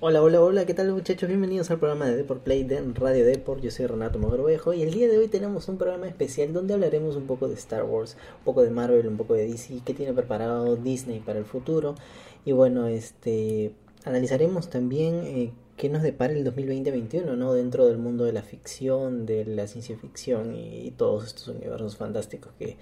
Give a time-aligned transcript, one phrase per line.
[0.00, 1.28] Hola, hola, hola, ¿qué tal muchachos?
[1.28, 3.60] Bienvenidos al programa de Deport Play de Radio Deport.
[3.60, 7.16] Yo soy Renato Mogrovejo y el día de hoy tenemos un programa especial donde hablaremos
[7.16, 10.12] un poco de Star Wars, un poco de Marvel, un poco de DC, qué tiene
[10.12, 11.96] preparado Disney para el futuro.
[12.44, 13.72] Y bueno, este
[14.04, 17.52] analizaremos también eh, qué nos depara el 2020-21, ¿no?
[17.52, 22.52] Dentro del mundo de la ficción, de la ciencia ficción y todos estos universos fantásticos
[22.56, 22.76] que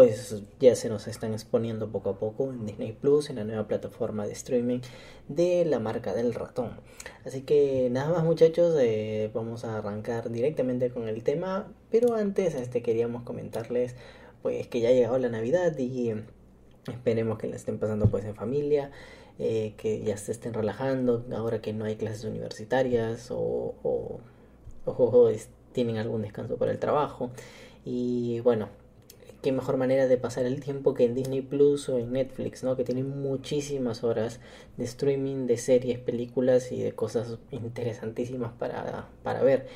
[0.00, 3.68] pues ya se nos están exponiendo poco a poco en Disney Plus, en la nueva
[3.68, 4.78] plataforma de streaming
[5.28, 6.80] de la marca del ratón.
[7.26, 12.54] Así que nada más muchachos, eh, vamos a arrancar directamente con el tema, pero antes
[12.54, 13.94] este, queríamos comentarles
[14.40, 16.14] pues que ya ha llegado la Navidad y
[16.90, 18.90] esperemos que la estén pasando pues en familia.
[19.38, 24.20] Eh, que ya se estén relajando ahora que no hay clases universitarias o, o,
[24.86, 25.30] o
[25.72, 27.30] tienen algún descanso para el trabajo
[27.84, 28.79] y bueno
[29.42, 32.76] qué mejor manera de pasar el tiempo que en Disney Plus o en Netflix, ¿no?
[32.76, 34.40] Que tienen muchísimas horas
[34.76, 39.66] de streaming, de series, películas y de cosas interesantísimas para, para ver.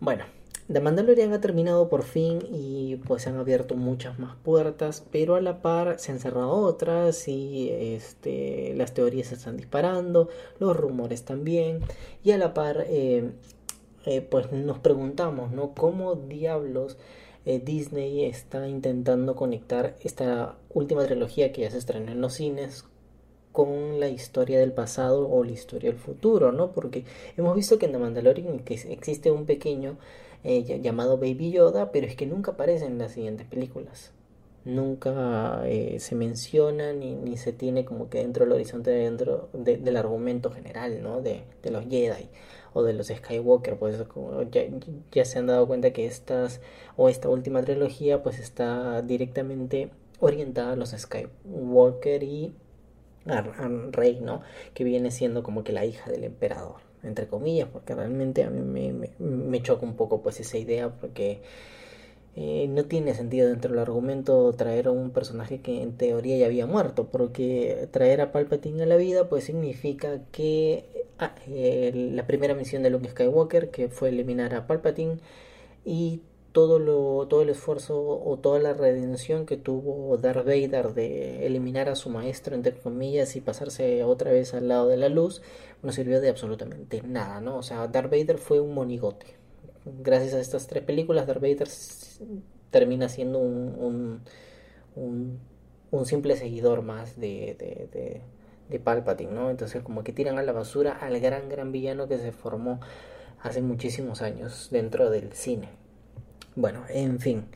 [0.00, 0.24] Bueno,
[0.72, 5.34] The Mandalorian ha terminado por fin y pues se han abierto muchas más puertas, pero
[5.34, 10.74] a la par se han cerrado otras y este, las teorías se están disparando, los
[10.74, 11.80] rumores también
[12.22, 13.32] y a la par eh,
[14.06, 15.74] eh, pues nos preguntamos, ¿no?
[15.74, 16.96] ¿Cómo diablos
[17.46, 22.84] eh, Disney está intentando conectar esta última trilogía que ya se estrenó en los cines
[23.52, 26.72] con la historia del pasado o la historia del futuro, ¿no?
[26.72, 27.04] Porque
[27.36, 29.96] hemos visto que en The Mandalorian existe un pequeño
[30.42, 34.12] eh, llamado Baby Yoda, pero es que nunca aparece en las siguientes películas.
[34.64, 39.96] Nunca eh, se menciona ni, ni, se tiene como que dentro del horizonte dentro del
[39.96, 41.20] argumento general, ¿no?
[41.20, 42.28] De, de los Jedi
[42.74, 43.96] o de los Skywalker, pues
[45.12, 46.60] ya, se han dado cuenta que estas
[46.96, 49.90] o esta última trilogía pues está directamente
[50.20, 52.54] orientada a los Skywalker y
[53.26, 53.42] a,
[53.92, 54.42] Rey, ¿no?
[54.74, 58.60] Que viene siendo como que la hija del emperador, entre comillas, porque realmente a mí
[58.60, 61.40] me, me, me choca un poco pues esa idea porque
[62.36, 66.46] eh, no tiene sentido dentro del argumento traer a un personaje que en teoría ya
[66.46, 72.54] había muerto, porque traer a Palpatine a la vida pues significa que ah, la primera
[72.54, 75.18] misión de Luke Skywalker, que fue eliminar a Palpatine,
[75.84, 81.46] y todo, lo, todo el esfuerzo o toda la redención que tuvo Darth Vader de
[81.46, 85.42] eliminar a su maestro, entre comillas, y pasarse otra vez al lado de la luz,
[85.82, 87.56] no sirvió de absolutamente nada, ¿no?
[87.58, 89.44] O sea, Darth Vader fue un monigote
[89.84, 91.68] gracias a estas tres películas, Darth Vader
[92.70, 94.20] termina siendo un,
[94.96, 95.38] un,
[95.90, 98.22] un, simple seguidor más de,
[98.82, 99.50] Palpatine, ¿no?
[99.50, 102.80] Entonces como que tiran a la basura al gran, gran villano que se formó
[103.42, 105.68] hace muchísimos años dentro del cine.
[106.56, 107.46] Bueno, en fin.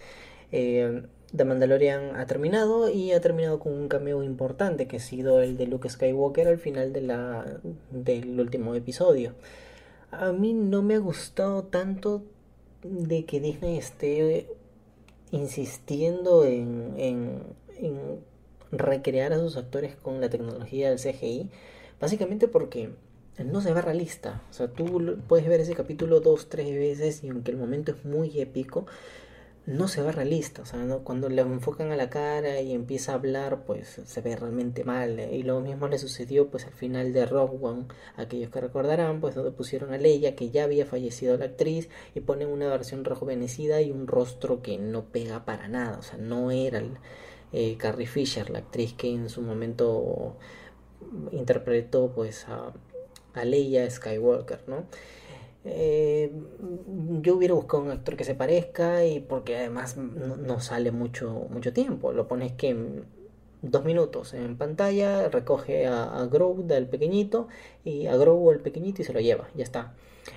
[0.53, 1.03] Eh,
[1.35, 5.59] The Mandalorian ha terminado y ha terminado con un cameo importante que ha sido el
[5.59, 9.35] de Luke Skywalker al final de la, del último episodio
[10.11, 12.23] a mí no me ha gustado tanto
[12.83, 14.49] de que Disney esté
[15.31, 17.43] insistiendo en, en,
[17.77, 18.21] en,
[18.73, 21.51] recrear a sus actores con la tecnología del CGI,
[22.01, 22.91] básicamente porque
[23.45, 24.43] no se ve realista.
[24.51, 28.05] O sea, tú puedes ver ese capítulo dos, tres veces y aunque el momento es
[28.05, 28.87] muy épico,
[29.69, 31.01] no se ve realista, o sea, ¿no?
[31.01, 35.21] cuando le enfocan a la cara y empieza a hablar, pues se ve realmente mal.
[35.31, 37.85] Y lo mismo le sucedió pues al final de Rogue One,
[38.17, 42.21] aquellos que recordarán, pues donde pusieron a Leia, que ya había fallecido la actriz, y
[42.21, 46.51] ponen una versión rejuvenecida y un rostro que no pega para nada, o sea, no
[46.51, 46.81] era
[47.53, 50.37] eh, Carrie Fisher, la actriz que en su momento
[51.33, 52.73] interpretó pues a,
[53.45, 54.85] Leia Skywalker, ¿no?
[55.65, 56.33] Eh,
[57.23, 61.73] yo hubiera buscado un actor que se parezca y porque además no, sale mucho, mucho
[61.73, 62.13] tiempo.
[62.13, 63.05] Lo pones que
[63.63, 67.47] dos minutos en pantalla, recoge a, a Grow del pequeñito
[67.85, 69.95] y a Grow el pequeñito y se lo lleva, ya está.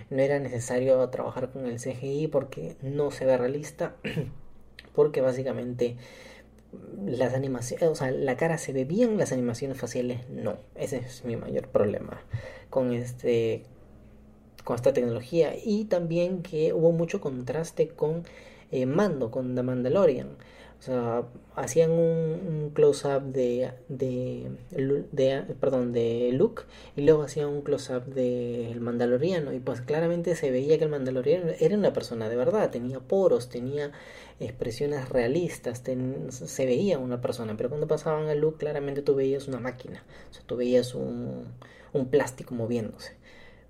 [0.09, 3.95] No era necesario trabajar con el CGI porque no se ve realista,
[4.93, 5.97] porque básicamente
[7.05, 10.57] las animaciones, o sea, la cara se ve bien, las animaciones faciales no.
[10.75, 12.21] Ese es mi mayor problema
[12.69, 13.63] con este
[14.63, 18.23] con esta tecnología y también que hubo mucho contraste con
[18.71, 20.37] eh, Mando, con The Mandalorian.
[20.81, 21.25] O sea,
[21.55, 24.49] hacían un, close-up de, de,
[25.11, 26.63] de, perdón, de Luke
[26.95, 29.53] y luego hacían un close-up del Mandaloriano.
[29.53, 33.49] Y pues claramente se veía que el Mandaloriano era una persona de verdad, tenía poros,
[33.49, 33.91] tenía
[34.39, 35.83] expresiones realistas,
[36.31, 40.33] se veía una persona, pero cuando pasaban a Luke claramente tú veías una máquina, o
[40.33, 41.45] sea, tú veías un,
[41.93, 43.13] un plástico moviéndose.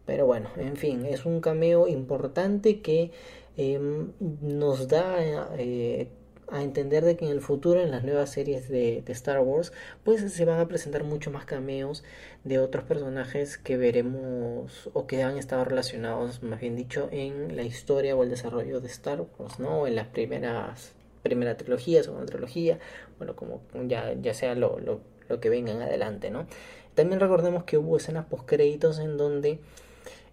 [0.06, 3.12] Pero bueno, en fin, es un cameo importante que
[3.58, 6.08] em, nos da eh,
[6.52, 9.72] a entender de que en el futuro, en las nuevas series de, Star Wars,
[10.04, 12.04] pues se van a presentar mucho más cameos
[12.44, 17.64] de otros personajes que veremos o que han estado relacionados, más bien dicho, en la
[17.64, 19.88] historia o el desarrollo de Star Wars, ¿no?
[19.88, 20.94] En las primeras
[21.24, 22.80] primera trilogía, segunda trilogía,
[23.18, 26.48] bueno, como ya, ya sea lo, lo, lo que venga en adelante, ¿no?
[26.96, 29.60] También recordemos que hubo escenas post créditos en donde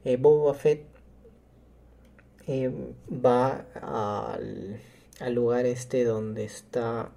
[0.04, 0.82] eh, Boba Fett
[2.46, 2.72] eh,
[3.12, 4.80] va al,
[5.20, 7.10] al, lugar este donde está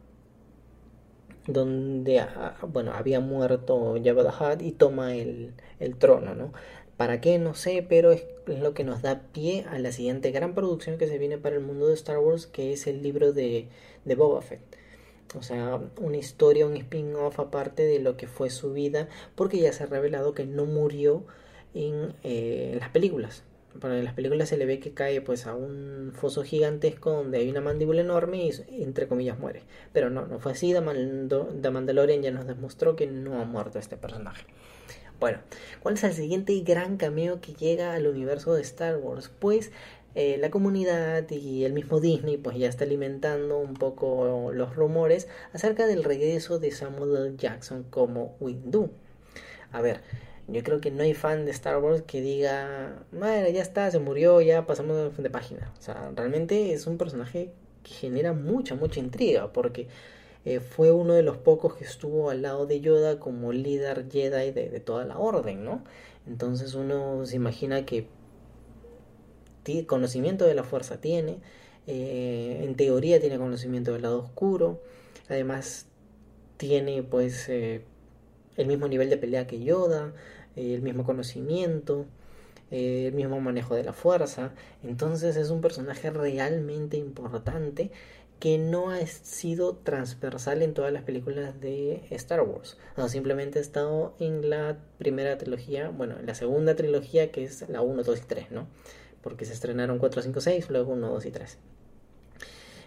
[1.48, 6.54] donde ah, bueno había muerto Jabba the Hutt y toma el, el trono no
[6.98, 10.54] para qué no sé pero es lo que nos da pie a la siguiente gran
[10.54, 13.68] producción que se viene para el mundo de Star Wars que es el libro de,
[14.06, 14.82] de Boba Fett
[15.38, 19.72] o sea, una historia, un spin-off aparte de lo que fue su vida, porque ya
[19.72, 21.24] se ha revelado que no murió
[21.74, 23.44] en eh, las películas.
[23.80, 27.40] Para en las películas se le ve que cae pues a un foso gigantesco donde
[27.40, 29.64] hay una mandíbula enorme y entre comillas muere.
[29.94, 30.74] Pero no, no fue así.
[30.74, 34.46] The, Mandalorian ya nos demostró que no ha muerto este personaje.
[35.20, 35.38] Bueno,
[35.82, 39.30] ¿cuál es el siguiente gran cameo que llega al universo de Star Wars?
[39.40, 39.72] Pues
[40.16, 45.30] eh, la comunidad y el mismo Disney pues ya está alimentando un poco los rumores
[45.54, 47.38] acerca del regreso de Samuel L.
[47.38, 48.92] Jackson como Windu.
[49.72, 50.02] A ver,
[50.48, 54.00] yo creo que no hay fan de Star Wars que diga, madre, ya está, se
[54.00, 55.72] murió, ya pasamos de página.
[55.80, 57.52] O sea, realmente es un personaje
[57.84, 59.88] que genera mucha, mucha intriga porque
[60.44, 64.52] eh, fue uno de los pocos que estuvo al lado de Yoda como líder Jedi
[64.52, 65.84] de, toda la orden, ¿no?
[66.28, 68.08] Entonces uno se imagina que
[69.88, 71.38] conocimiento de la fuerza tiene,
[71.88, 74.82] eh, en teoría tiene conocimiento del lado oscuro,
[75.30, 75.86] además
[76.58, 77.84] tiene pues eh,
[78.58, 80.14] el mismo nivel de pelea que Yoda,
[80.56, 82.06] eh, el mismo conocimiento,
[82.70, 84.54] el mismo manejo de la fuerza,
[84.84, 87.92] entonces es un personaje realmente importante
[88.40, 92.78] que no ha sido transversal en todas las películas de Star Wars.
[92.98, 97.70] No, simplemente ha estado en la primera trilogía, bueno, en la segunda trilogía que es
[97.70, 98.68] la 1, 2 y 3, ¿no?
[99.22, 101.58] porque se estrenaron 4, 5, 6, luego 1, 2 y 3.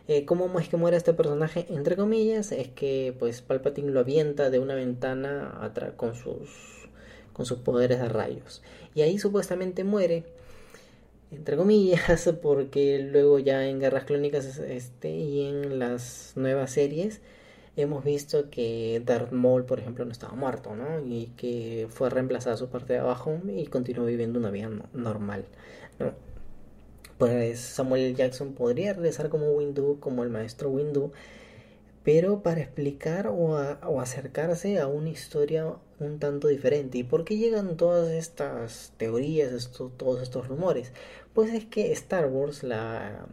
[0.07, 1.67] Eh, ¿Cómo es que muere este personaje?
[1.71, 6.51] Entre comillas, es que pues Palpatine lo avienta de una ventana con sus,
[7.33, 8.63] con sus poderes de rayos.
[8.95, 10.25] Y ahí supuestamente muere,
[11.31, 17.23] entre comillas, porque luego ya en Guerras Clónicas este, y en las nuevas series
[17.77, 21.01] hemos visto que Darth Maul, por ejemplo, no estaba muerto, ¿no?
[21.05, 25.47] Y que fue reemplazada su parte de abajo y continuó viviendo una vida normal.
[27.25, 31.11] Pues Samuel Jackson podría regresar como Windu, como el maestro Windu,
[32.03, 36.99] pero para explicar o, acercarse a una historia un tanto diferente.
[36.99, 40.93] ¿Y por qué llegan todas estas teorías, todos estos rumores?
[41.33, 43.25] Pues es que Star Wars, la,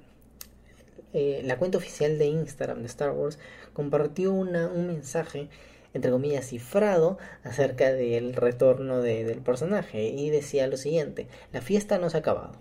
[1.12, 3.40] eh, cuenta oficial de Instagram de Star Wars,
[3.74, 4.54] compartió un
[4.88, 5.50] mensaje
[5.94, 12.10] entre comillas, cifrado acerca del retorno del personaje y decía lo siguiente, la fiesta no
[12.10, 12.54] se ha acabado,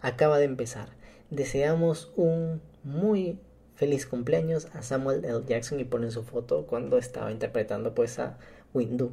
[0.00, 0.88] acaba de empezar.
[1.30, 3.38] Deseamos un muy
[3.76, 5.42] feliz cumpleaños a Samuel L.
[5.46, 8.38] Jackson y ponen su foto cuando estaba interpretando pues a
[8.74, 9.12] Windu.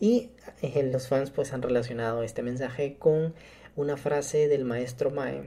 [0.00, 0.30] Y
[0.62, 3.34] eh, los fans pues han relacionado este mensaje con
[3.76, 5.42] una frase del maestro Mae,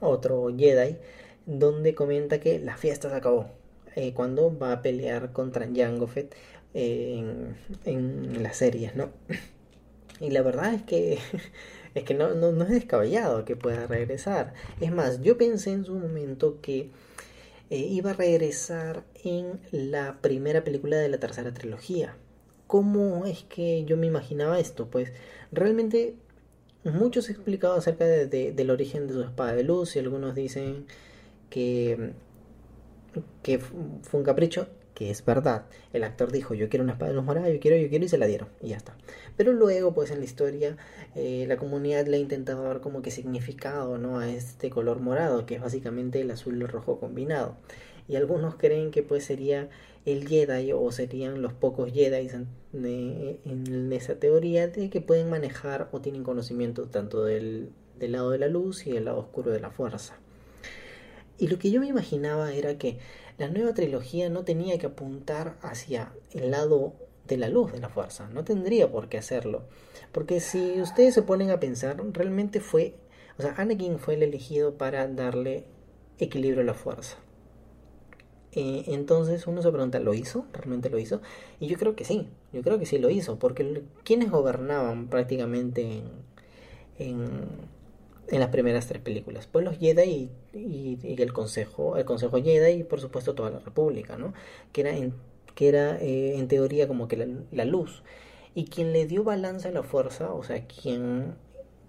[0.00, 0.96] otro Jedi,
[1.46, 3.50] donde comenta que la fiesta se acabó.
[3.96, 6.34] Eh, cuando va a pelear contra Jango Fett
[6.72, 9.10] en, en las series, ¿no?
[10.20, 11.18] Y la verdad es que
[11.94, 14.54] es que no, no, es descabellado que pueda regresar.
[14.80, 16.90] Es más, yo pensé en su momento que
[17.70, 22.16] eh, iba a regresar en la primera película de la tercera trilogía.
[22.66, 24.88] ¿Cómo es que yo me imaginaba esto?
[24.90, 25.12] Pues
[25.52, 26.16] realmente
[26.82, 30.86] muchos han explicado acerca de, del origen de su espada de luz y algunos dicen
[31.48, 32.12] que,
[33.42, 35.66] que fue un capricho que es verdad.
[35.92, 38.08] El actor dijo, yo quiero una espada de luz morada, yo quiero, yo quiero, y
[38.08, 38.96] se la dieron, y ya está.
[39.36, 40.76] Pero luego, pues en la historia,
[41.14, 44.18] eh, la comunidad le ha intentado dar como que significado, ¿no?
[44.18, 47.56] A este color morado, que es básicamente el azul y el rojo combinado.
[48.06, 49.68] Y algunos creen que pues sería
[50.04, 52.48] el Jedi o serían los pocos Jedi en,
[53.44, 58.38] en esa teoría de que pueden manejar o tienen conocimiento tanto del, del lado de
[58.38, 60.18] la luz y del lado oscuro de la fuerza.
[61.38, 62.98] Y lo que yo me imaginaba era que
[63.38, 66.94] la nueva trilogía no tenía que apuntar hacia el lado
[67.26, 69.62] de la luz de la fuerza, no tendría por qué hacerlo.
[70.12, 72.94] Porque si ustedes se ponen a pensar, realmente fue,
[73.38, 75.64] o sea, Anakin fue el elegido para darle
[76.18, 77.16] equilibrio a la fuerza.
[78.52, 80.46] Eh, entonces uno se pregunta, ¿lo hizo?
[80.52, 81.20] ¿Realmente lo hizo?
[81.58, 85.82] Y yo creo que sí, yo creo que sí lo hizo, porque quienes gobernaban prácticamente
[85.82, 86.04] en,
[86.98, 87.48] en
[88.30, 89.46] las primeras tres películas.
[89.50, 94.16] Pues los Jedi y, el Consejo, el Consejo Jedi y por supuesto toda la República,
[94.16, 94.32] ¿no?
[94.72, 95.14] Que era en,
[95.54, 97.16] que era, eh, en teoría como que
[97.50, 98.02] la, luz.
[98.54, 101.34] Y quien le dio balance a la fuerza, o sea, quien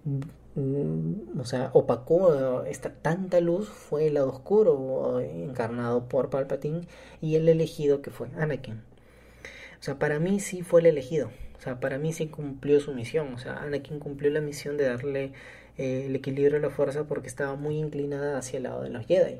[0.03, 6.87] mm, o sea, opacó esta tanta luz fue el lado oscuro encarnado por Palpatine
[7.21, 8.81] y el elegido que fue Anakin.
[9.79, 11.29] O sea, para mí sí fue el elegido.
[11.57, 13.33] O sea, para mí sí cumplió su misión.
[13.33, 15.33] O sea, Anakin cumplió la misión de darle
[15.77, 19.05] eh, el equilibrio de la fuerza porque estaba muy inclinada hacia el lado de los
[19.05, 19.39] Jedi.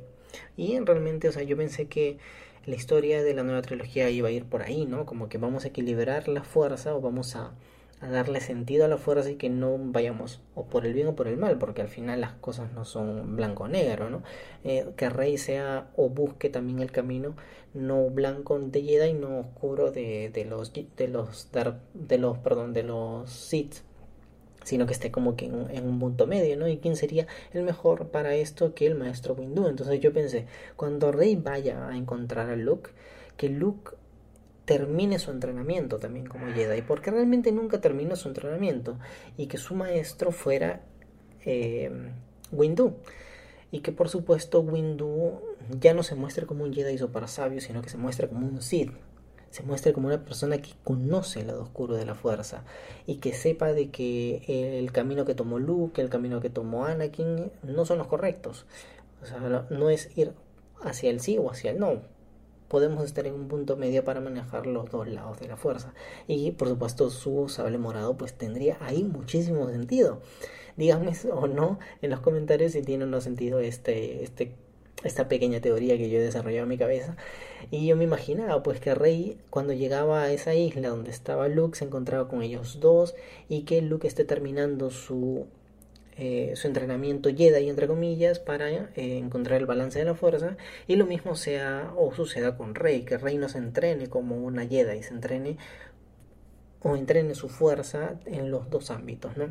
[0.58, 2.18] Y realmente, o sea, yo pensé que
[2.66, 5.06] la historia de la nueva trilogía iba a ir por ahí, ¿no?
[5.06, 7.54] Como que vamos a equilibrar la fuerza o vamos a,
[8.02, 11.28] darle sentido a la fuerza y que no vayamos o por el bien o por
[11.28, 14.22] el mal, porque al final las cosas no son blanco-negro, ¿no?
[14.64, 17.36] Eh, que Rey sea o busque también el camino
[17.74, 21.50] no blanco de Jedi, no oscuro de, de los de los
[21.94, 23.78] de los perdón de los Sith
[24.66, 26.68] sino que esté como que en, un punto medio, ¿no?
[26.68, 29.68] ¿Y quién sería el mejor para esto que el maestro Windu?
[29.68, 32.90] Entonces yo pensé, cuando Rey vaya a encontrar a Luke,
[33.38, 33.92] que Luke
[34.66, 38.98] termine su entrenamiento también como Jedi, porque realmente nunca terminó su entrenamiento,
[39.38, 40.82] y que su maestro fuera
[41.46, 41.92] eh,
[42.52, 42.96] Windu.
[43.72, 45.42] Y que por supuesto Windu
[45.80, 48.62] ya no se muestre como un Jedi para sabio, sino que se muestre como un
[48.64, 48.92] Sith,
[49.56, 52.66] se muestre como una persona que conoce el lado oscuro de la fuerza
[53.08, 57.54] y que sepa de que el camino que tomó Luke, el camino que tomó Anakin
[57.64, 58.66] no son los correctos.
[59.24, 60.34] O sea, no es ir
[60.82, 62.02] hacia el sí o hacia el no.
[62.68, 65.94] Podemos estar en un punto medio para manejar los dos lados de la fuerza.
[66.28, 70.22] Y por supuesto su sable morado pues tendría ahí muchísimo sentido.
[70.76, 74.54] Díganme o no en los comentarios si tiene o no sentido este, este
[75.06, 77.16] esta pequeña teoría que yo he desarrollado en mi cabeza.
[77.72, 81.78] Y yo me imaginaba pues que Rey cuando llegaba a esa isla donde estaba Luke
[81.78, 83.16] se encontraba con ellos dos
[83.50, 85.48] y que Luke esté terminando su,
[86.18, 90.58] eh, su entrenamiento Jedi entre comillas para eh, encontrar el balance de la fuerza
[90.88, 94.66] y lo mismo sea o suceda con Rey, que Rey no se entrene como una
[94.66, 95.58] Jedi, se entrene
[96.82, 99.50] o entrene su fuerza en los dos ámbitos, ¿no?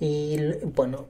[0.00, 1.06] Y bueno,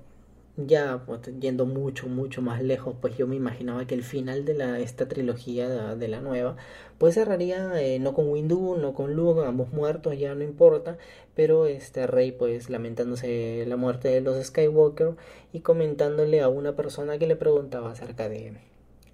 [0.67, 4.55] ya pues, yendo mucho, mucho más lejos, pues yo me imaginaba que el final de
[4.55, 6.57] la, esta trilogía de, la nueva,
[6.99, 10.99] pues cerraría eh, no con Windu, no con Luke, ambos muertos, ya no importa,
[11.35, 15.17] pero este Rey pues lamentándose la muerte de los Skywalker
[15.53, 18.55] y comentándole a una persona que le preguntaba acerca de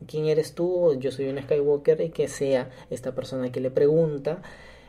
[0.07, 4.43] quién eres tú, yo soy un Skywalker y que sea esta persona que le pregunta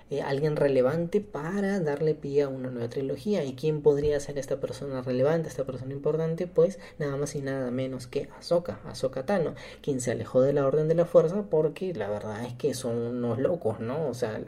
[0.10, 3.44] eh, alguien relevante para darle pie a una nueva trilogía.
[3.44, 6.48] ¿Y quién podría ser esta persona relevante, esta persona importante?
[6.48, 10.66] Pues nada más y nada menos que Ahsoka, Ahsoka Tano, quien se alejó de la
[10.66, 14.08] Orden de la Fuerza porque la verdad es que son unos locos, ¿no?
[14.08, 14.42] O sea,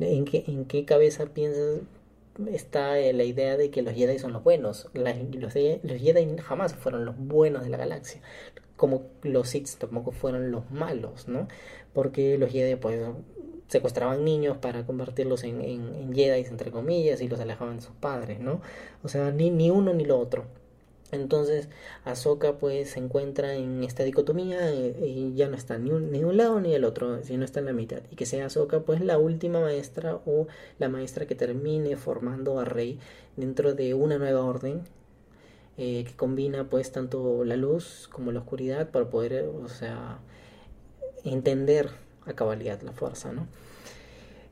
[0.00, 1.80] ¿en qué, en qué cabeza piensas
[2.50, 4.88] está eh, la idea de que los Jedi son los buenos.
[4.94, 8.20] los, los, Jedi jamás fueron los buenos de la galaxia.
[8.76, 11.48] Como los Sith tampoco fueron los malos, ¿no?
[11.92, 13.00] Porque los Jedi, pues,
[13.68, 17.94] secuestraban niños para convertirlos en, en, en Jedi, entre comillas, y los alejaban de sus
[17.94, 18.60] padres, ¿no?
[19.02, 20.44] O sea, ni, ni uno ni lo otro.
[21.12, 21.68] Entonces,
[22.04, 26.24] Ahsoka pues se encuentra en esta dicotomía eh, y ya no está ni un, ni
[26.24, 28.00] un lado ni el otro, sino está en la mitad.
[28.10, 30.46] Y que sea Ahsoka pues la última maestra o
[30.78, 32.98] la maestra que termine formando a Rey
[33.36, 34.84] dentro de una nueva orden
[35.76, 40.18] eh, que combina pues tanto la luz como la oscuridad para poder, o sea,
[41.24, 41.90] entender
[42.26, 43.46] a cabalidad la fuerza, ¿no?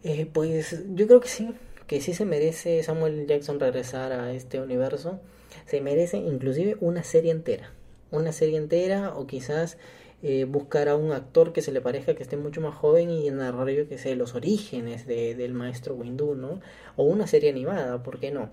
[0.03, 1.55] Eh, pues yo creo que sí,
[1.87, 5.21] que sí se merece Samuel Jackson regresar a este universo.
[5.67, 7.73] Se merece inclusive una serie entera.
[8.11, 9.77] Una serie entera o quizás
[10.23, 13.31] eh, buscar a un actor que se le parezca que esté mucho más joven y
[13.31, 16.61] narrar yo que sé los orígenes de, del maestro Windu, ¿no?
[16.97, 18.51] O una serie animada, ¿por qué no?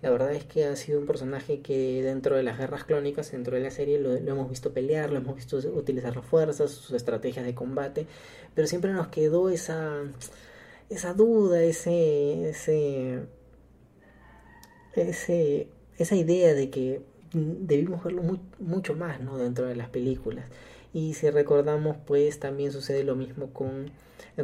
[0.00, 3.56] La verdad es que ha sido un personaje que dentro de las guerras clónicas, dentro
[3.56, 7.44] de la serie, lo, hemos visto pelear, lo hemos visto utilizar las fuerzas, sus estrategias
[7.44, 8.06] de combate,
[8.54, 10.04] pero siempre nos quedó esa,
[10.88, 13.24] esa duda, ese, ese,
[14.94, 18.22] ese, esa idea de que debimos verlo
[18.60, 19.36] mucho más ¿no?
[19.36, 20.48] dentro de las películas.
[20.92, 23.90] Y si recordamos, pues también sucede lo mismo con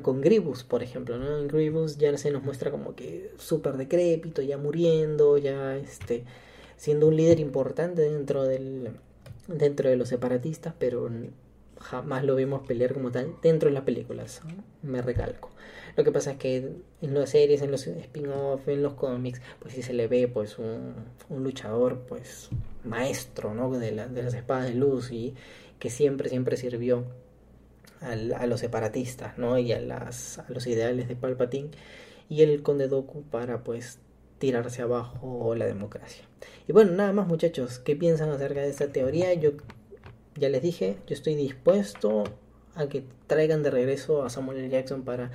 [0.02, 1.38] con Gribus, por ejemplo, ¿no?
[1.38, 6.24] En Gribus ya se nos muestra como que súper decrépito, ya muriendo, ya este,
[6.76, 8.90] siendo un líder importante dentro del
[9.46, 11.08] dentro de los separatistas, pero
[11.78, 14.40] jamás lo vemos pelear como tal dentro de las películas,
[14.82, 15.50] me recalco.
[15.96, 16.72] Lo que pasa es que
[17.02, 20.58] en las series, en los spin-off, en los cómics, pues sí se le ve pues
[20.58, 20.94] un,
[21.28, 22.48] un luchador pues
[22.84, 23.70] maestro, ¿no?
[23.70, 25.34] De, la, de las espadas de luz y
[25.78, 27.04] que siempre, siempre sirvió
[28.00, 29.58] a los separatistas, ¿no?
[29.58, 31.70] Y a, las, los ideales de Palpatine
[32.28, 33.98] y el Conde Doku para, pues,
[34.38, 36.24] tirarse abajo la democracia.
[36.68, 39.32] Y bueno, nada más muchachos, ¿qué piensan acerca de esta teoría?
[39.34, 39.52] Yo
[40.36, 42.24] ya les dije, yo estoy dispuesto
[42.74, 44.68] a que traigan de regreso a Samuel L.
[44.68, 45.30] Jackson para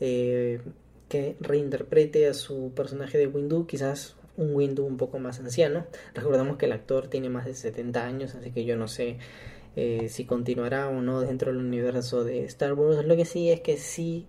[0.00, 0.60] eh,
[1.08, 5.86] que reinterprete a su personaje de Windu, quizás un Windu un poco más anciano.
[6.14, 9.18] Recordamos que el actor tiene más de 70 años, así que yo no sé
[9.76, 13.04] eh, si continuará o no dentro del universo de Star Wars.
[13.04, 14.26] Lo que sí es que sí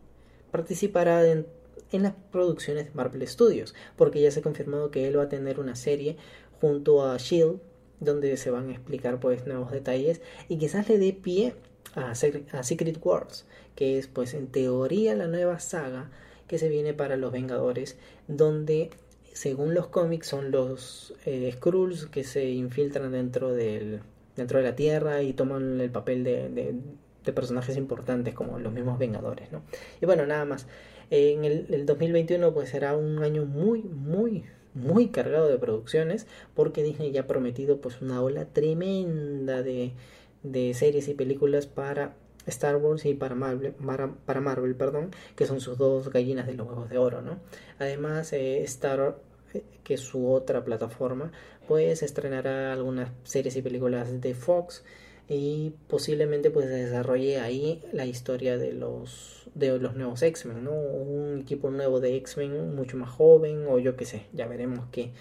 [0.51, 1.47] participará en,
[1.91, 5.59] las producciones de Marvel Studios, porque ya se ha confirmado que él va a tener
[5.59, 6.17] una serie
[6.59, 7.59] junto a Shield,
[7.99, 11.55] donde se van a explicar pues nuevos detalles y quizás le dé pie
[11.95, 16.11] a, a Secret Wars, que es pues en teoría la nueva saga
[16.47, 18.91] que se viene para los Vengadores, donde
[19.33, 24.01] según los cómics son los eh, Skrulls que se infiltran dentro del
[24.37, 26.75] dentro de la Tierra y toman el papel de,
[27.33, 29.61] personajes importantes como los mismos Vengadores, ¿no?
[30.01, 30.65] Y bueno, nada más.
[31.09, 36.25] En el, el 2021 pues será un año muy, muy, muy cargado de producciones
[36.55, 39.91] porque Disney ya ha prometido pues una ola tremenda de,
[40.43, 42.13] de series y películas para
[42.47, 43.73] Star Wars y para Marvel,
[44.25, 47.39] para Marvel, perdón, que son sus dos gallinas de los huevos de oro, ¿no?
[47.77, 49.17] Además, eh, Star,
[49.83, 51.31] que su otra plataforma,
[51.67, 54.83] pues estrenará algunas series y películas de Fox
[55.29, 60.71] y posiblemente pues desarrolle ahí la historia de los de los nuevos X-Men, ¿no?
[60.71, 65.11] Un equipo nuevo de X-Men mucho más joven o yo qué sé, ya veremos qué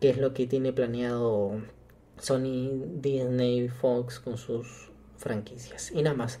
[0.00, 1.60] qué es lo que tiene planeado
[2.20, 2.70] Sony,
[3.00, 5.92] Disney, Fox con sus franquicias.
[5.92, 6.40] Y nada más.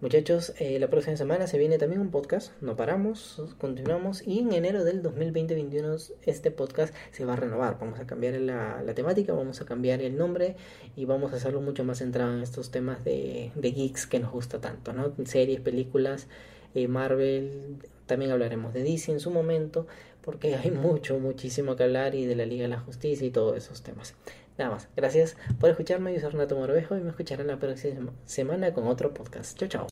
[0.00, 4.54] Muchachos, eh, la próxima semana se viene también un podcast, no paramos, continuamos y en
[4.54, 9.60] enero del 2021 este podcast se va a renovar, vamos a cambiar la, temática, vamos
[9.60, 10.56] a cambiar el nombre
[10.96, 14.58] y vamos a hacerlo mucho más centrado en estos temas de, geeks que nos gusta
[14.58, 15.12] tanto, ¿no?
[15.26, 16.28] Series, películas,
[16.74, 19.86] eh, Marvel, también hablaremos de DC en su momento,
[20.22, 23.54] porque hay mucho, muchísimo que hablar y de la Liga de la Justicia y todos
[23.54, 24.14] esos temas.
[24.60, 24.88] Nada más.
[24.94, 26.12] Gracias por escucharme.
[26.12, 29.58] Yo soy Renato Morovejo y me escucharán la próxima semana con otro podcast.
[29.58, 29.89] Chao, chao.